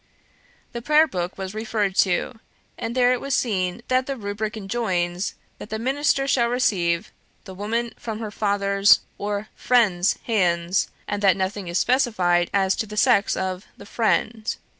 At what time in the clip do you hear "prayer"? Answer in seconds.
0.81-1.05